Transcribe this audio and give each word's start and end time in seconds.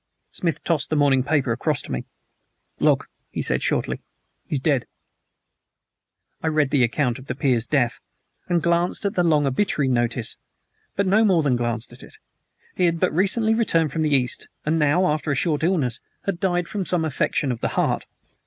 Smith 0.31 0.63
tossed 0.63 0.89
the 0.89 0.95
morning 0.95 1.21
paper 1.21 1.51
across 1.51 1.79
to 1.83 1.91
me. 1.91 2.05
"Look," 2.79 3.07
he 3.29 3.43
said 3.43 3.61
shortly. 3.61 4.01
"He's 4.47 4.59
dead." 4.59 4.87
I 6.41 6.47
read 6.47 6.71
the 6.71 6.83
account 6.83 7.19
of 7.19 7.27
the 7.27 7.35
peer's 7.35 7.67
death, 7.67 7.99
and 8.47 8.63
glanced 8.63 9.05
at 9.05 9.13
the 9.13 9.21
long 9.21 9.45
obituary 9.45 9.87
notice; 9.89 10.37
but 10.95 11.05
no 11.05 11.23
more 11.23 11.43
than 11.43 11.55
glanced 11.55 11.93
at 11.93 12.01
it. 12.01 12.15
He 12.75 12.85
had 12.85 12.99
but 12.99 13.13
recently 13.13 13.53
returned 13.53 13.91
from 13.91 14.01
the 14.01 14.09
East, 14.15 14.47
and 14.65 14.79
now, 14.79 15.05
after 15.05 15.29
a 15.29 15.35
short 15.35 15.61
illness, 15.61 15.99
had 16.23 16.39
died 16.39 16.67
from 16.67 16.83
some 16.83 17.05
affection 17.05 17.51
of 17.51 17.61
the 17.61 17.67
heart. 17.77 18.07